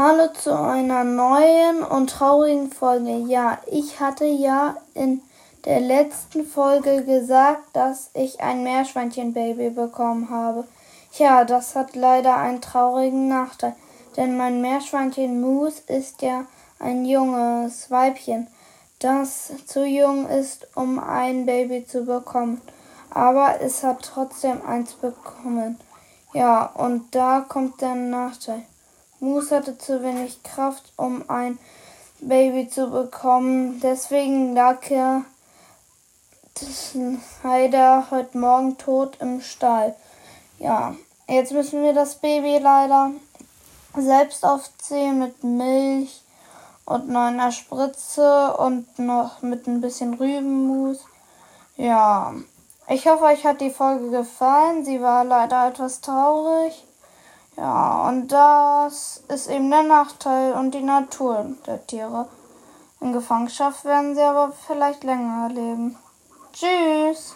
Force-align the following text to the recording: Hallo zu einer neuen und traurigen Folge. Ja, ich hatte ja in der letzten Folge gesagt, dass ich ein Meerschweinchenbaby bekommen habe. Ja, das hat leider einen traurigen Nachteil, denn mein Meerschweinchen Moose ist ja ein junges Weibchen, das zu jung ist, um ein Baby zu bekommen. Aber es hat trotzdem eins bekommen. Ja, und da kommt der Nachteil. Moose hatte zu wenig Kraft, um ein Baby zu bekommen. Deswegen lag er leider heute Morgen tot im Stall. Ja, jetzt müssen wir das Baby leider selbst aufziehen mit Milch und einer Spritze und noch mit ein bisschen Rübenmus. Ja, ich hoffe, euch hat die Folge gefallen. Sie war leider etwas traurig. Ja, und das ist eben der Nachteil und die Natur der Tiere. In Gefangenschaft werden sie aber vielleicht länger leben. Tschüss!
Hallo 0.00 0.28
zu 0.28 0.56
einer 0.56 1.02
neuen 1.02 1.82
und 1.82 2.10
traurigen 2.10 2.70
Folge. 2.70 3.16
Ja, 3.26 3.58
ich 3.66 3.98
hatte 3.98 4.26
ja 4.26 4.76
in 4.94 5.22
der 5.64 5.80
letzten 5.80 6.46
Folge 6.46 7.02
gesagt, 7.02 7.64
dass 7.72 8.10
ich 8.14 8.40
ein 8.40 8.62
Meerschweinchenbaby 8.62 9.70
bekommen 9.70 10.30
habe. 10.30 10.68
Ja, 11.14 11.44
das 11.44 11.74
hat 11.74 11.96
leider 11.96 12.36
einen 12.36 12.60
traurigen 12.60 13.26
Nachteil, 13.26 13.74
denn 14.16 14.36
mein 14.36 14.60
Meerschweinchen 14.60 15.40
Moose 15.40 15.82
ist 15.88 16.22
ja 16.22 16.44
ein 16.78 17.04
junges 17.04 17.90
Weibchen, 17.90 18.46
das 19.00 19.50
zu 19.66 19.84
jung 19.84 20.28
ist, 20.28 20.68
um 20.76 21.00
ein 21.00 21.44
Baby 21.44 21.84
zu 21.84 22.04
bekommen. 22.04 22.60
Aber 23.10 23.60
es 23.60 23.82
hat 23.82 24.02
trotzdem 24.02 24.64
eins 24.64 24.92
bekommen. 24.92 25.76
Ja, 26.34 26.66
und 26.66 27.16
da 27.16 27.40
kommt 27.40 27.80
der 27.80 27.96
Nachteil. 27.96 28.62
Moose 29.20 29.56
hatte 29.56 29.78
zu 29.78 30.02
wenig 30.02 30.42
Kraft, 30.42 30.92
um 30.96 31.28
ein 31.28 31.58
Baby 32.20 32.68
zu 32.68 32.90
bekommen. 32.90 33.80
Deswegen 33.80 34.54
lag 34.54 34.88
er 34.90 35.24
leider 37.42 38.10
heute 38.10 38.38
Morgen 38.38 38.78
tot 38.78 39.16
im 39.20 39.40
Stall. 39.40 39.94
Ja, 40.58 40.94
jetzt 41.28 41.52
müssen 41.52 41.82
wir 41.82 41.92
das 41.92 42.16
Baby 42.16 42.58
leider 42.58 43.10
selbst 43.96 44.44
aufziehen 44.44 45.18
mit 45.18 45.42
Milch 45.42 46.22
und 46.84 47.14
einer 47.14 47.52
Spritze 47.52 48.56
und 48.56 48.98
noch 48.98 49.42
mit 49.42 49.66
ein 49.66 49.80
bisschen 49.80 50.14
Rübenmus. 50.14 50.98
Ja, 51.76 52.34
ich 52.88 53.06
hoffe, 53.06 53.24
euch 53.24 53.44
hat 53.44 53.60
die 53.60 53.70
Folge 53.70 54.10
gefallen. 54.10 54.84
Sie 54.84 55.02
war 55.02 55.24
leider 55.24 55.68
etwas 55.68 56.00
traurig. 56.00 56.87
Ja, 57.58 58.06
und 58.08 58.28
das 58.28 59.24
ist 59.26 59.50
eben 59.50 59.68
der 59.68 59.82
Nachteil 59.82 60.52
und 60.52 60.72
die 60.72 60.82
Natur 60.82 61.56
der 61.66 61.84
Tiere. 61.88 62.28
In 63.00 63.12
Gefangenschaft 63.12 63.84
werden 63.84 64.14
sie 64.14 64.22
aber 64.22 64.52
vielleicht 64.52 65.02
länger 65.02 65.48
leben. 65.48 65.96
Tschüss! 66.52 67.34